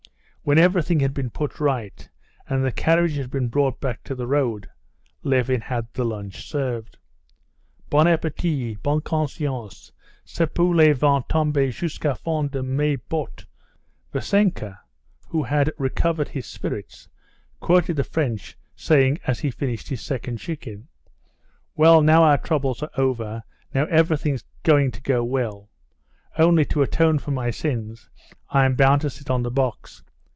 When 0.43 0.57
everything 0.57 1.01
had 1.01 1.13
been 1.13 1.29
put 1.29 1.59
right, 1.59 2.09
and 2.49 2.65
the 2.65 2.71
carriage 2.71 3.15
had 3.17 3.29
been 3.29 3.47
brought 3.47 3.79
back 3.79 4.03
to 4.05 4.15
the 4.15 4.25
road, 4.25 4.67
Levin 5.21 5.61
had 5.61 5.85
the 5.93 6.03
lunch 6.03 6.49
served. 6.49 6.97
"Bon 7.91 8.07
appétit—bonne 8.07 9.01
conscience! 9.01 9.91
Ce 10.25 10.41
poulet 10.51 10.97
va 10.97 11.23
tomber 11.29 11.67
jusqu'au 11.69 12.15
fond 12.17 12.49
de 12.49 12.63
mes 12.63 12.95
bottes," 12.95 13.45
Vassenka, 14.11 14.79
who 15.27 15.43
had 15.43 15.71
recovered 15.77 16.29
his 16.29 16.47
spirits, 16.47 17.07
quoted 17.59 17.95
the 17.97 18.03
French 18.03 18.57
saying 18.75 19.19
as 19.27 19.41
he 19.41 19.51
finished 19.51 19.89
his 19.89 20.01
second 20.01 20.37
chicken. 20.37 20.87
"Well, 21.75 22.01
now 22.01 22.23
our 22.23 22.39
troubles 22.39 22.81
are 22.81 22.89
over, 22.97 23.43
now 23.75 23.85
everything's 23.85 24.43
going 24.63 24.89
to 24.89 25.03
go 25.03 25.23
well. 25.23 25.69
Only, 26.35 26.65
to 26.65 26.81
atone 26.81 27.19
for 27.19 27.29
my 27.29 27.51
sins, 27.51 28.09
I'm 28.49 28.73
bound 28.73 29.01
to 29.01 29.11
sit 29.11 29.29
on 29.29 29.43
the 29.43 29.51
box. 29.51 30.01